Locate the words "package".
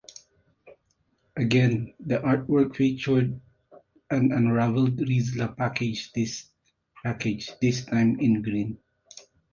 5.55-6.11